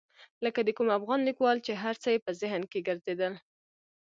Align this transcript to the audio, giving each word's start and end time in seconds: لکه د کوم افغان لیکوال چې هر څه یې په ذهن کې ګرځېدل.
لکه 0.45 0.59
د 0.63 0.69
کوم 0.77 0.87
افغان 0.97 1.19
لیکوال 1.29 1.57
چې 1.65 1.71
هر 1.83 1.95
څه 2.03 2.09
یې 2.13 2.19
په 2.25 2.31
ذهن 2.41 2.61
کې 2.71 2.85
ګرځېدل. 2.87 3.33